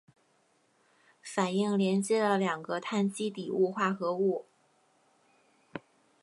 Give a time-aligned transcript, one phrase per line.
[1.21, 4.47] 反应连接了两个羰基底物化合物。